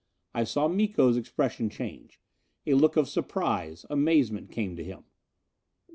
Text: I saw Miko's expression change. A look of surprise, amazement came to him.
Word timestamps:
I 0.33 0.45
saw 0.45 0.67
Miko's 0.67 1.15
expression 1.15 1.69
change. 1.69 2.19
A 2.65 2.73
look 2.73 2.97
of 2.97 3.07
surprise, 3.07 3.85
amazement 3.87 4.49
came 4.51 4.75
to 4.77 4.83
him. 4.83 5.03